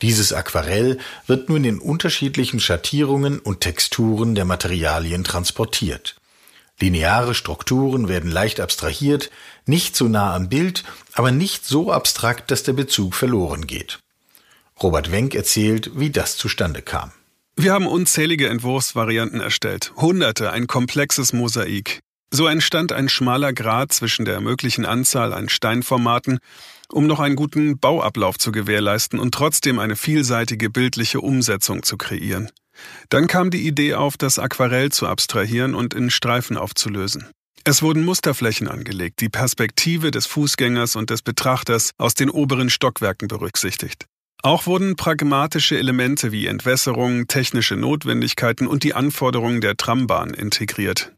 Dieses 0.00 0.32
Aquarell 0.32 0.98
wird 1.26 1.50
nun 1.50 1.64
in 1.64 1.78
unterschiedlichen 1.78 2.58
Schattierungen 2.58 3.38
und 3.38 3.60
Texturen 3.60 4.34
der 4.34 4.46
Materialien 4.46 5.22
transportiert. 5.22 6.16
Lineare 6.80 7.34
Strukturen 7.34 8.08
werden 8.08 8.30
leicht 8.30 8.60
abstrahiert, 8.60 9.30
nicht 9.66 9.94
so 9.94 10.08
nah 10.08 10.34
am 10.34 10.48
Bild, 10.48 10.84
aber 11.12 11.30
nicht 11.30 11.66
so 11.66 11.92
abstrakt, 11.92 12.50
dass 12.50 12.62
der 12.62 12.72
Bezug 12.72 13.14
verloren 13.14 13.66
geht. 13.66 14.00
Robert 14.82 15.12
Wenck 15.12 15.34
erzählt, 15.34 15.90
wie 15.94 16.10
das 16.10 16.38
zustande 16.38 16.80
kam. 16.80 17.12
Wir 17.56 17.74
haben 17.74 17.86
unzählige 17.86 18.48
Entwurfsvarianten 18.48 19.40
erstellt, 19.40 19.92
hunderte, 19.96 20.50
ein 20.52 20.66
komplexes 20.66 21.32
Mosaik. 21.32 22.00
So 22.30 22.46
entstand 22.46 22.92
ein 22.92 23.10
schmaler 23.10 23.52
Grat 23.52 23.92
zwischen 23.92 24.24
der 24.24 24.40
möglichen 24.40 24.86
Anzahl 24.86 25.34
an 25.34 25.50
Steinformaten, 25.50 26.38
um 26.90 27.06
noch 27.06 27.20
einen 27.20 27.36
guten 27.36 27.78
Bauablauf 27.78 28.38
zu 28.38 28.52
gewährleisten 28.52 29.18
und 29.18 29.34
trotzdem 29.34 29.78
eine 29.78 29.96
vielseitige 29.96 30.70
bildliche 30.70 31.20
Umsetzung 31.20 31.82
zu 31.82 31.98
kreieren. 31.98 32.50
Dann 33.10 33.26
kam 33.26 33.50
die 33.50 33.66
Idee 33.66 33.94
auf, 33.94 34.16
das 34.16 34.38
Aquarell 34.38 34.90
zu 34.90 35.06
abstrahieren 35.06 35.74
und 35.74 35.92
in 35.92 36.08
Streifen 36.08 36.56
aufzulösen. 36.56 37.28
Es 37.64 37.82
wurden 37.82 38.04
Musterflächen 38.04 38.66
angelegt, 38.66 39.20
die 39.20 39.28
Perspektive 39.28 40.10
des 40.10 40.26
Fußgängers 40.26 40.96
und 40.96 41.10
des 41.10 41.20
Betrachters 41.20 41.90
aus 41.98 42.14
den 42.14 42.30
oberen 42.30 42.70
Stockwerken 42.70 43.28
berücksichtigt. 43.28 44.06
Auch 44.44 44.66
wurden 44.66 44.96
pragmatische 44.96 45.78
Elemente 45.78 46.32
wie 46.32 46.48
Entwässerung, 46.48 47.28
technische 47.28 47.76
Notwendigkeiten 47.76 48.66
und 48.66 48.82
die 48.82 48.92
Anforderungen 48.92 49.60
der 49.60 49.76
Trambahn 49.76 50.34
integriert. 50.34 51.12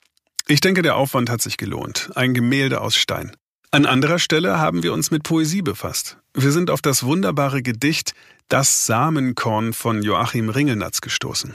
Ich 0.46 0.60
denke, 0.60 0.82
der 0.82 0.96
Aufwand 0.96 1.30
hat 1.30 1.40
sich 1.40 1.56
gelohnt. 1.56 2.10
Ein 2.16 2.34
Gemälde 2.34 2.82
aus 2.82 2.96
Stein. 2.96 3.34
An 3.70 3.86
anderer 3.86 4.18
Stelle 4.18 4.58
haben 4.58 4.82
wir 4.82 4.92
uns 4.92 5.10
mit 5.10 5.22
Poesie 5.22 5.62
befasst. 5.62 6.18
Wir 6.34 6.52
sind 6.52 6.70
auf 6.70 6.82
das 6.82 7.02
wunderbare 7.02 7.62
Gedicht 7.62 8.12
Das 8.48 8.84
Samenkorn 8.84 9.72
von 9.72 10.02
Joachim 10.02 10.50
Ringelnatz 10.50 11.00
gestoßen. 11.00 11.54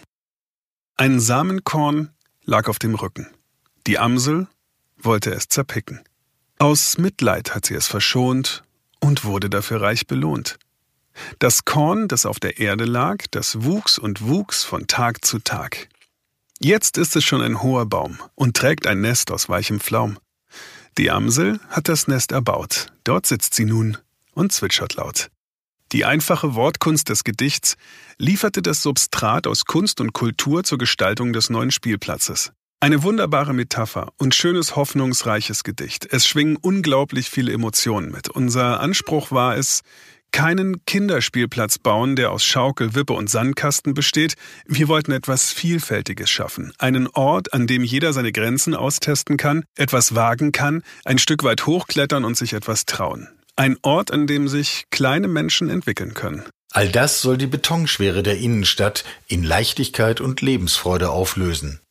Ein 0.98 1.20
Samenkorn 1.20 2.10
lag 2.46 2.68
auf 2.68 2.80
dem 2.80 2.96
Rücken. 2.96 3.28
Die 3.86 4.00
Amsel 4.00 4.48
wollte 4.98 5.32
es 5.32 5.50
zerpicken. 5.50 6.02
Aus 6.58 6.98
Mitleid 6.98 7.54
hat 7.54 7.68
sie 7.68 7.76
es 7.76 7.88
verschont 7.88 8.64
und 9.00 9.24
wurde 9.24 9.52
dafür 9.52 9.82
reich 9.82 10.08
belohnt. 10.08 10.58
Das 11.40 11.66
Korn, 11.66 12.08
das 12.08 12.26
auf 12.26 12.40
der 12.40 12.60
Erde 12.60 12.86
lag, 12.86 13.26
das 13.32 13.64
wuchs 13.64 13.98
und 13.98 14.28
wuchs 14.28 14.64
von 14.64 14.88
Tag 14.88 15.26
zu 15.26 15.40
Tag. 15.40 15.90
Jetzt 16.60 16.98
ist 16.98 17.16
es 17.16 17.24
schon 17.24 17.42
ein 17.42 17.62
hoher 17.62 17.86
Baum 17.86 18.20
und 18.36 18.56
trägt 18.56 18.88
ein 18.88 19.02
Nest 19.02 19.32
aus 19.32 19.50
weichem 19.50 19.80
Pflaum. 19.80 20.18
Die 20.98 21.12
Amsel 21.12 21.60
hat 21.70 21.88
das 21.88 22.08
Nest 22.08 22.32
erbaut, 22.32 22.88
dort 23.04 23.26
sitzt 23.26 23.54
sie 23.54 23.66
nun 23.66 23.98
und 24.34 24.52
zwitschert 24.52 24.96
laut. 24.96 25.30
Die 25.92 26.06
einfache 26.06 26.54
Wortkunst 26.54 27.10
des 27.10 27.24
Gedichts 27.24 27.76
lieferte 28.18 28.62
das 28.62 28.84
Substrat 28.84 29.48
aus 29.48 29.66
Kunst 29.66 30.02
und 30.02 30.14
Kultur 30.14 30.64
zur 30.64 30.78
Gestaltung 30.78 31.34
des 31.34 31.50
neuen 31.50 31.72
Spielplatzes. 31.72 32.52
Eine 32.82 33.04
wunderbare 33.04 33.54
Metapher 33.54 34.14
und 34.18 34.36
schönes, 34.36 34.76
hoffnungsreiches 34.76 35.64
Gedicht. 35.64 36.06
Es 36.12 36.28
schwingen 36.28 36.58
unglaublich 36.58 37.30
viele 37.30 37.52
Emotionen 37.52 38.12
mit. 38.12 38.30
Unser 38.30 38.80
Anspruch 38.80 39.32
war 39.32 39.58
es, 39.58 39.82
keinen 40.32 40.84
Kinderspielplatz 40.86 41.78
bauen, 41.78 42.16
der 42.16 42.32
aus 42.32 42.44
Schaukel, 42.44 42.96
Wippe 42.96 43.14
und 43.14 43.30
Sandkasten 43.30 43.94
besteht. 43.94 44.36
Wir 44.66 44.88
wollten 44.88 45.12
etwas 45.12 45.52
Vielfältiges 45.52 46.30
schaffen. 46.30 46.74
Einen 46.78 47.08
Ort, 47.08 47.54
an 47.54 47.68
dem 47.68 47.84
jeder 47.84 48.14
seine 48.14 48.32
Grenzen 48.32 48.76
austesten 48.76 49.38
kann, 49.38 49.64
etwas 49.76 50.16
wagen 50.16 50.52
kann, 50.52 50.84
ein 51.06 51.18
Stück 51.18 51.44
weit 51.44 51.66
hochklettern 51.66 52.26
und 52.26 52.38
sich 52.38 52.54
etwas 52.54 52.86
trauen. 52.86 53.28
Ein 53.56 53.78
Ort, 53.82 54.12
an 54.12 54.28
dem 54.28 54.48
sich 54.48 54.86
kleine 54.90 55.28
Menschen 55.28 55.70
entwickeln 55.70 56.14
können. 56.14 56.44
All 56.72 56.90
das 56.90 57.22
soll 57.22 57.38
die 57.38 57.48
Betonschwere 57.48 58.24
der 58.24 58.38
Innenstadt 58.38 59.04
in 59.28 59.44
Leichtigkeit 59.44 60.22
und 60.22 60.42
Lebensfreude 60.42 61.10
auflösen. 61.10 61.82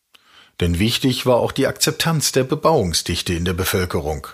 Denn 0.60 0.78
wichtig 0.78 1.26
war 1.26 1.36
auch 1.36 1.52
die 1.52 1.66
Akzeptanz 1.66 2.32
der 2.32 2.44
Bebauungsdichte 2.44 3.34
in 3.34 3.44
der 3.44 3.54
Bevölkerung. 3.54 4.28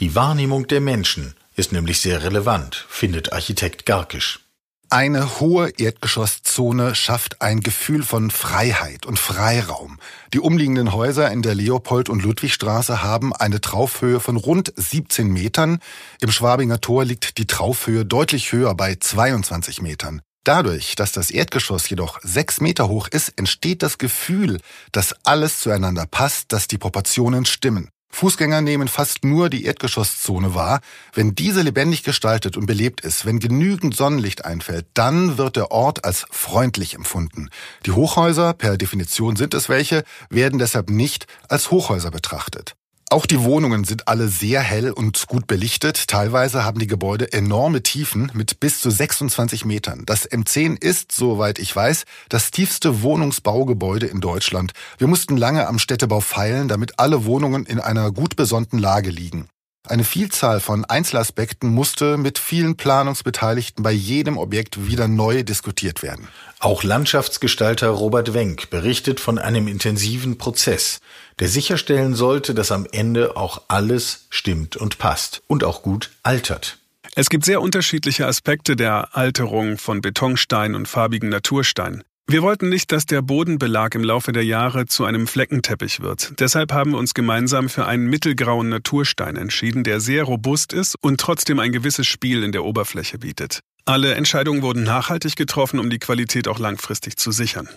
Die 0.00 0.14
Wahrnehmung 0.14 0.66
der 0.66 0.80
Menschen, 0.80 1.34
ist 1.56 1.72
nämlich 1.72 2.00
sehr 2.00 2.22
relevant, 2.22 2.86
findet 2.88 3.32
Architekt 3.32 3.86
Garkisch. 3.86 4.40
Eine 4.88 5.40
hohe 5.40 5.70
Erdgeschosszone 5.70 6.94
schafft 6.94 7.42
ein 7.42 7.58
Gefühl 7.58 8.04
von 8.04 8.30
Freiheit 8.30 9.04
und 9.04 9.18
Freiraum. 9.18 9.98
Die 10.32 10.38
umliegenden 10.38 10.92
Häuser 10.92 11.28
in 11.32 11.42
der 11.42 11.56
Leopold- 11.56 12.08
und 12.08 12.22
Ludwigstraße 12.22 13.02
haben 13.02 13.34
eine 13.34 13.60
Traufhöhe 13.60 14.20
von 14.20 14.36
rund 14.36 14.72
17 14.76 15.26
Metern. 15.26 15.80
Im 16.20 16.30
Schwabinger 16.30 16.80
Tor 16.80 17.04
liegt 17.04 17.38
die 17.38 17.48
Traufhöhe 17.48 18.04
deutlich 18.04 18.52
höher 18.52 18.76
bei 18.76 18.94
22 18.94 19.82
Metern. 19.82 20.22
Dadurch, 20.44 20.94
dass 20.94 21.10
das 21.10 21.32
Erdgeschoss 21.32 21.88
jedoch 21.88 22.20
sechs 22.22 22.60
Meter 22.60 22.86
hoch 22.86 23.08
ist, 23.08 23.30
entsteht 23.36 23.82
das 23.82 23.98
Gefühl, 23.98 24.60
dass 24.92 25.12
alles 25.24 25.58
zueinander 25.58 26.06
passt, 26.06 26.52
dass 26.52 26.68
die 26.68 26.78
Proportionen 26.78 27.44
stimmen. 27.44 27.88
Fußgänger 28.16 28.62
nehmen 28.62 28.88
fast 28.88 29.26
nur 29.26 29.50
die 29.50 29.66
Erdgeschosszone 29.66 30.54
wahr. 30.54 30.80
Wenn 31.12 31.34
diese 31.34 31.60
lebendig 31.60 32.02
gestaltet 32.02 32.56
und 32.56 32.64
belebt 32.64 33.02
ist, 33.02 33.26
wenn 33.26 33.40
genügend 33.40 33.94
Sonnenlicht 33.94 34.46
einfällt, 34.46 34.86
dann 34.94 35.36
wird 35.36 35.56
der 35.56 35.70
Ort 35.70 36.06
als 36.06 36.24
freundlich 36.30 36.94
empfunden. 36.94 37.50
Die 37.84 37.92
Hochhäuser, 37.92 38.54
per 38.54 38.78
Definition 38.78 39.36
sind 39.36 39.52
es 39.52 39.68
welche, 39.68 40.02
werden 40.30 40.58
deshalb 40.58 40.88
nicht 40.88 41.26
als 41.50 41.70
Hochhäuser 41.70 42.10
betrachtet. 42.10 42.74
Auch 43.08 43.24
die 43.24 43.44
Wohnungen 43.44 43.84
sind 43.84 44.08
alle 44.08 44.26
sehr 44.26 44.60
hell 44.60 44.90
und 44.90 45.28
gut 45.28 45.46
belichtet. 45.46 46.08
Teilweise 46.08 46.64
haben 46.64 46.80
die 46.80 46.88
Gebäude 46.88 47.32
enorme 47.32 47.82
Tiefen 47.84 48.32
mit 48.34 48.58
bis 48.58 48.80
zu 48.80 48.90
26 48.90 49.64
Metern. 49.64 50.02
Das 50.06 50.28
M10 50.28 50.82
ist, 50.82 51.12
soweit 51.12 51.60
ich 51.60 51.74
weiß, 51.74 52.04
das 52.28 52.50
tiefste 52.50 53.02
Wohnungsbaugebäude 53.02 54.06
in 54.06 54.20
Deutschland. 54.20 54.72
Wir 54.98 55.06
mussten 55.06 55.36
lange 55.36 55.68
am 55.68 55.78
Städtebau 55.78 56.18
feilen, 56.18 56.66
damit 56.66 56.98
alle 56.98 57.24
Wohnungen 57.24 57.64
in 57.64 57.78
einer 57.78 58.10
gut 58.10 58.34
besonnten 58.34 58.78
Lage 58.78 59.10
liegen. 59.10 59.48
Eine 59.88 60.02
Vielzahl 60.02 60.58
von 60.58 60.84
Einzelaspekten 60.84 61.70
musste 61.70 62.16
mit 62.16 62.40
vielen 62.40 62.76
Planungsbeteiligten 62.76 63.84
bei 63.84 63.92
jedem 63.92 64.36
Objekt 64.36 64.88
wieder 64.88 65.06
neu 65.06 65.44
diskutiert 65.44 66.02
werden. 66.02 66.26
Auch 66.58 66.82
Landschaftsgestalter 66.82 67.90
Robert 67.90 68.34
Wenck 68.34 68.68
berichtet 68.70 69.20
von 69.20 69.38
einem 69.38 69.68
intensiven 69.68 70.38
Prozess, 70.38 70.98
der 71.38 71.48
sicherstellen 71.48 72.14
sollte, 72.14 72.52
dass 72.52 72.72
am 72.72 72.86
Ende 72.90 73.36
auch 73.36 73.62
alles 73.68 74.26
stimmt 74.30 74.76
und 74.76 74.98
passt 74.98 75.42
und 75.46 75.62
auch 75.62 75.82
gut 75.82 76.10
altert. 76.24 76.78
Es 77.14 77.30
gibt 77.30 77.44
sehr 77.44 77.60
unterschiedliche 77.60 78.26
Aspekte 78.26 78.74
der 78.74 79.16
Alterung 79.16 79.78
von 79.78 80.00
Betonstein 80.00 80.74
und 80.74 80.88
farbigen 80.88 81.28
Naturstein. 81.28 82.02
Wir 82.28 82.42
wollten 82.42 82.68
nicht, 82.68 82.90
dass 82.90 83.06
der 83.06 83.22
Bodenbelag 83.22 83.94
im 83.94 84.02
Laufe 84.02 84.32
der 84.32 84.44
Jahre 84.44 84.86
zu 84.86 85.04
einem 85.04 85.28
Fleckenteppich 85.28 86.00
wird. 86.00 86.32
Deshalb 86.40 86.72
haben 86.72 86.90
wir 86.90 86.98
uns 86.98 87.14
gemeinsam 87.14 87.68
für 87.68 87.86
einen 87.86 88.08
mittelgrauen 88.08 88.68
Naturstein 88.68 89.36
entschieden, 89.36 89.84
der 89.84 90.00
sehr 90.00 90.24
robust 90.24 90.72
ist 90.72 90.96
und 91.00 91.20
trotzdem 91.20 91.60
ein 91.60 91.70
gewisses 91.70 92.08
Spiel 92.08 92.42
in 92.42 92.50
der 92.50 92.64
Oberfläche 92.64 93.18
bietet. 93.18 93.60
Alle 93.84 94.16
Entscheidungen 94.16 94.62
wurden 94.62 94.82
nachhaltig 94.82 95.36
getroffen, 95.36 95.78
um 95.78 95.88
die 95.88 96.00
Qualität 96.00 96.48
auch 96.48 96.58
langfristig 96.58 97.16
zu 97.16 97.30
sichern. 97.30 97.68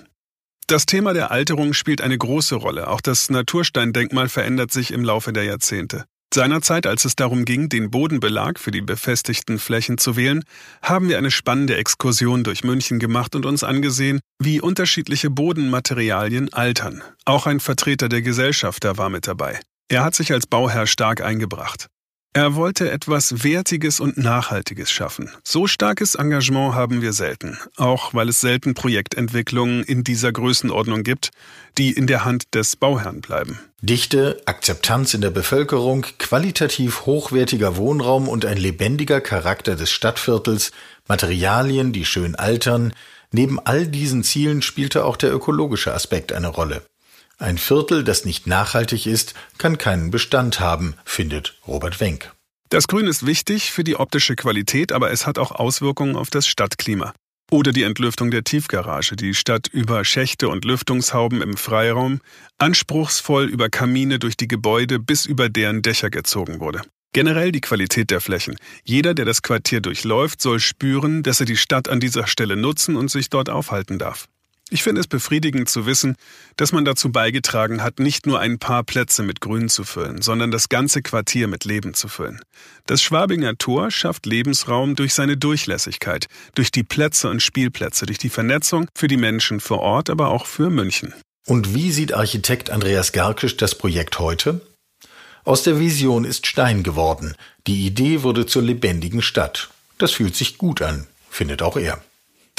Das 0.65 0.87
Thema 0.87 1.13
der 1.13 1.29
Alterung 1.29 1.73
spielt 1.73 2.01
eine 2.01 2.17
große 2.17 2.55
Rolle. 2.55 2.87
Auch 2.87 3.01
das 3.01 3.29
Natursteindenkmal 3.29 4.29
verändert 4.29 4.71
sich 4.71 4.91
im 4.91 5.03
Laufe 5.03 5.31
der 5.31 5.43
Jahrzehnte. 5.43 6.05
Seinerzeit, 6.33 6.85
als 6.85 7.05
es 7.05 7.15
darum 7.15 7.43
ging, 7.43 7.69
den 7.69 7.89
Bodenbelag 7.89 8.59
für 8.59 8.69
die 8.69 8.81
befestigten 8.81 9.57
Flächen 9.57 9.97
zu 9.97 10.15
wählen, 10.15 10.43
haben 10.83 11.09
wir 11.09 11.17
eine 11.17 11.31
spannende 11.31 11.75
Exkursion 11.75 12.43
durch 12.43 12.63
München 12.63 12.99
gemacht 12.99 13.35
und 13.35 13.47
uns 13.47 13.63
angesehen, 13.63 14.19
wie 14.37 14.61
unterschiedliche 14.61 15.31
Bodenmaterialien 15.31 16.53
altern. 16.53 17.01
Auch 17.25 17.47
ein 17.47 17.59
Vertreter 17.59 18.09
der 18.09 18.21
Gesellschafter 18.21 18.97
war 18.97 19.09
mit 19.09 19.27
dabei. 19.27 19.59
Er 19.87 20.03
hat 20.03 20.13
sich 20.13 20.31
als 20.31 20.45
Bauherr 20.45 20.85
stark 20.85 21.21
eingebracht. 21.21 21.87
Er 22.33 22.53
wollte 22.53 22.91
etwas 22.91 23.43
Wertiges 23.43 23.99
und 23.99 24.19
Nachhaltiges 24.19 24.91
schaffen. 24.91 25.31
So 25.43 25.65
starkes 25.65 26.13
Engagement 26.13 26.75
haben 26.75 27.01
wir 27.01 27.11
selten, 27.11 27.57
auch 27.75 28.13
weil 28.13 28.29
es 28.29 28.39
selten 28.39 28.75
Projektentwicklungen 28.75 29.83
in 29.83 30.03
dieser 30.03 30.31
Größenordnung 30.31 31.01
gibt, 31.01 31.31
die 31.79 31.91
in 31.91 32.05
der 32.05 32.25
Hand 32.25 32.53
des 32.53 32.75
Bauherrn 32.75 33.21
bleiben. 33.21 33.59
Dichte, 33.81 34.39
Akzeptanz 34.45 35.15
in 35.15 35.21
der 35.21 35.31
Bevölkerung, 35.31 36.05
qualitativ 36.19 37.07
hochwertiger 37.07 37.77
Wohnraum 37.77 38.27
und 38.27 38.45
ein 38.45 38.57
lebendiger 38.57 39.21
Charakter 39.21 39.75
des 39.75 39.89
Stadtviertels, 39.89 40.71
Materialien, 41.07 41.93
die 41.93 42.05
schön 42.05 42.35
altern, 42.35 42.93
neben 43.31 43.59
all 43.59 43.87
diesen 43.87 44.23
Zielen 44.23 44.61
spielte 44.61 45.03
auch 45.03 45.17
der 45.17 45.33
ökologische 45.33 45.95
Aspekt 45.95 46.31
eine 46.31 46.49
Rolle. 46.49 46.83
Ein 47.41 47.57
Viertel, 47.57 48.03
das 48.03 48.25
nicht 48.25 48.47
nachhaltig 48.47 49.05
ist, 49.05 49.33
kann 49.57 49.77
keinen 49.77 50.11
Bestand 50.11 50.59
haben, 50.59 50.95
findet 51.05 51.57
Robert 51.65 52.01
Wenck. 52.01 52.33
Das 52.67 52.85
Grün 52.85 53.07
ist 53.07 53.25
wichtig 53.25 53.71
für 53.71 53.85
die 53.85 53.95
optische 53.95 54.35
Qualität, 54.35 54.91
aber 54.91 55.09
es 55.11 55.25
hat 55.25 55.39
auch 55.39 55.51
Auswirkungen 55.51 56.17
auf 56.17 56.29
das 56.29 56.47
Stadtklima. 56.47 57.13
Oder 57.49 57.71
die 57.71 57.83
Entlüftung 57.83 58.29
der 58.29 58.43
Tiefgarage, 58.43 59.15
die 59.15 59.33
statt 59.33 59.69
über 59.71 60.03
Schächte 60.03 60.49
und 60.49 60.65
Lüftungshauben 60.65 61.41
im 61.41 61.55
Freiraum 61.55 62.19
anspruchsvoll 62.57 63.45
über 63.45 63.69
Kamine 63.69 64.19
durch 64.19 64.35
die 64.35 64.49
Gebäude 64.49 64.99
bis 64.99 65.25
über 65.25 65.47
deren 65.47 65.81
Dächer 65.81 66.09
gezogen 66.09 66.59
wurde. 66.59 66.81
Generell 67.13 67.53
die 67.53 67.61
Qualität 67.61 68.11
der 68.11 68.19
Flächen. 68.19 68.57
Jeder, 68.83 69.13
der 69.13 69.23
das 69.23 69.41
Quartier 69.41 69.79
durchläuft, 69.79 70.41
soll 70.41 70.59
spüren, 70.59 71.23
dass 71.23 71.39
er 71.39 71.45
die 71.45 71.57
Stadt 71.57 71.87
an 71.87 72.01
dieser 72.01 72.27
Stelle 72.27 72.57
nutzen 72.57 72.97
und 72.97 73.09
sich 73.09 73.29
dort 73.29 73.49
aufhalten 73.49 73.97
darf. 73.97 74.27
Ich 74.71 74.83
finde 74.83 75.01
es 75.01 75.07
befriedigend 75.07 75.67
zu 75.67 75.87
wissen, 75.87 76.15
dass 76.55 76.71
man 76.71 76.85
dazu 76.85 77.11
beigetragen 77.11 77.81
hat, 77.81 77.99
nicht 77.99 78.27
nur 78.27 78.39
ein 78.39 78.59
paar 78.59 78.83
Plätze 78.83 79.23
mit 79.23 79.41
Grün 79.41 79.67
zu 79.67 79.83
füllen, 79.83 80.21
sondern 80.21 80.51
das 80.51 80.69
ganze 80.69 81.01
Quartier 81.01 81.47
mit 81.47 81.65
Leben 81.65 81.95
zu 81.95 82.07
füllen. 82.07 82.39
Das 82.85 83.01
Schwabinger 83.01 83.57
Tor 83.57 83.89
schafft 83.89 84.27
Lebensraum 84.27 84.95
durch 84.95 85.15
seine 85.15 85.37
Durchlässigkeit, 85.37 86.27
durch 86.53 86.69
die 86.69 86.83
Plätze 86.83 87.29
und 87.29 87.41
Spielplätze, 87.41 88.05
durch 88.05 88.19
die 88.19 88.29
Vernetzung 88.29 88.87
für 88.95 89.07
die 89.07 89.17
Menschen 89.17 89.59
vor 89.59 89.79
Ort, 89.79 90.11
aber 90.11 90.27
auch 90.27 90.45
für 90.45 90.69
München. 90.69 91.15
Und 91.47 91.73
wie 91.73 91.91
sieht 91.91 92.13
Architekt 92.13 92.69
Andreas 92.69 93.11
Garkisch 93.11 93.57
das 93.57 93.73
Projekt 93.73 94.19
heute? 94.19 94.61
Aus 95.45 95.63
der 95.63 95.79
Vision 95.79 96.25
ist 96.25 96.45
Stein 96.45 96.83
geworden. 96.83 97.33
Die 97.65 97.87
Idee 97.87 98.21
wurde 98.21 98.45
zur 98.45 98.61
lebendigen 98.61 99.23
Stadt. 99.23 99.69
Das 99.97 100.11
fühlt 100.11 100.35
sich 100.35 100.59
gut 100.59 100.83
an, 100.83 101.07
findet 101.31 101.63
auch 101.63 101.75
er. 101.75 102.03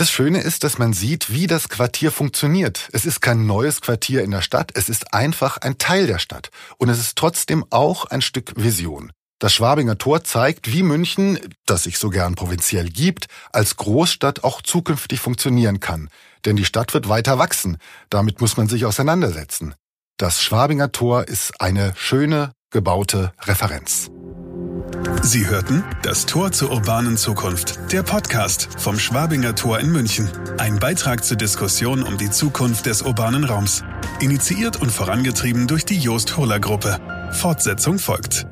Das 0.00 0.10
Schöne 0.10 0.40
ist, 0.40 0.64
dass 0.64 0.78
man 0.78 0.94
sieht, 0.94 1.30
wie 1.30 1.46
das 1.46 1.68
Quartier 1.68 2.10
funktioniert. 2.10 2.88
Es 2.94 3.04
ist 3.04 3.20
kein 3.20 3.44
neues 3.44 3.82
Quartier 3.82 4.24
in 4.24 4.30
der 4.30 4.40
Stadt, 4.40 4.72
es 4.74 4.88
ist 4.88 5.12
einfach 5.12 5.58
ein 5.58 5.76
Teil 5.76 6.06
der 6.06 6.18
Stadt. 6.18 6.48
Und 6.78 6.88
es 6.88 6.98
ist 6.98 7.18
trotzdem 7.18 7.66
auch 7.68 8.06
ein 8.06 8.22
Stück 8.22 8.54
Vision. 8.56 9.12
Das 9.40 9.52
Schwabinger 9.52 9.98
Tor 9.98 10.24
zeigt, 10.24 10.72
wie 10.72 10.82
München, 10.82 11.38
das 11.66 11.82
sich 11.82 11.98
so 11.98 12.08
gern 12.08 12.34
provinziell 12.34 12.88
gibt, 12.88 13.26
als 13.52 13.76
Großstadt 13.76 14.42
auch 14.42 14.62
zukünftig 14.62 15.20
funktionieren 15.20 15.80
kann. 15.80 16.08
Denn 16.46 16.56
die 16.56 16.64
Stadt 16.64 16.94
wird 16.94 17.10
weiter 17.10 17.38
wachsen. 17.38 17.76
Damit 18.08 18.40
muss 18.40 18.56
man 18.56 18.68
sich 18.68 18.86
auseinandersetzen. 18.86 19.74
Das 20.16 20.40
Schwabinger 20.40 20.92
Tor 20.92 21.28
ist 21.28 21.60
eine 21.60 21.92
schöne, 21.94 22.52
gebaute 22.70 23.34
Referenz. 23.42 24.10
Sie 25.22 25.46
hörten 25.46 25.84
das 26.02 26.26
Tor 26.26 26.52
zur 26.52 26.70
urbanen 26.70 27.16
Zukunft, 27.16 27.92
der 27.92 28.02
Podcast 28.02 28.68
vom 28.78 28.98
Schwabinger 28.98 29.54
Tor 29.54 29.78
in 29.78 29.92
München. 29.92 30.28
Ein 30.58 30.78
Beitrag 30.78 31.24
zur 31.24 31.36
Diskussion 31.36 32.02
um 32.02 32.18
die 32.18 32.30
Zukunft 32.30 32.86
des 32.86 33.02
urbanen 33.02 33.44
Raums. 33.44 33.84
Initiiert 34.20 34.80
und 34.80 34.90
vorangetrieben 34.90 35.66
durch 35.66 35.84
die 35.84 35.98
Joost 35.98 36.36
Hohler 36.36 36.60
Gruppe. 36.60 36.98
Fortsetzung 37.32 37.98
folgt. 37.98 38.46